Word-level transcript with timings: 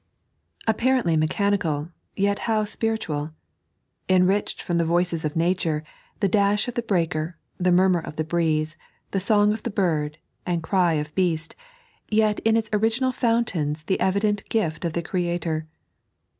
Appareotiy 0.67 1.15
mechanical, 1.15 1.91
yet 2.15 2.39
how 2.49 2.65
spiritual. 2.65 3.33
Enriched 4.09 4.59
from 4.59 4.79
the 4.79 4.83
voices 4.83 5.23
of 5.23 5.35
nature, 5.35 5.83
the 6.21 6.27
dash 6.27 6.67
of 6.67 6.73
the 6.73 6.81
breaker, 6.81 7.37
the 7.59 7.71
murmur 7.71 7.99
of 7.99 8.15
the 8.15 8.23
breeze, 8.23 8.77
the 9.11 9.23
Bong 9.29 9.53
of 9.53 9.61
the 9.61 9.69
bird, 9.69 10.17
and 10.43 10.63
cry 10.63 10.93
of 10.93 11.13
beast, 11.13 11.55
yet 12.09 12.39
in 12.39 12.57
its 12.57 12.67
oiiginal 12.71 13.13
fountains 13.13 13.83
the 13.83 13.99
evident 13.99 14.43
gift 14.49 14.83
of 14.85 14.93
the 14.93 15.03
Creator. 15.03 15.67